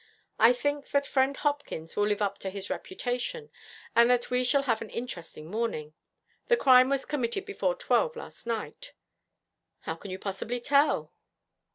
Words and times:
I 0.39 0.51
think 0.51 0.89
that 0.89 1.05
friend 1.05 1.37
Hopkins 1.37 1.95
will 1.95 2.07
live 2.07 2.23
up 2.23 2.39
to 2.39 2.49
his 2.49 2.71
reputation, 2.71 3.51
and 3.95 4.09
that 4.09 4.31
we 4.31 4.43
shall 4.43 4.63
have 4.63 4.81
an 4.81 4.89
interesting 4.89 5.45
morning. 5.45 5.93
The 6.47 6.57
crime 6.57 6.89
was 6.89 7.05
committed 7.05 7.45
before 7.45 7.75
twelve 7.75 8.15
last 8.15 8.47
night.' 8.47 8.93
'How 9.81 9.93
can 9.93 10.09
you 10.09 10.17
possibly 10.17 10.59
tell?' 10.59 11.13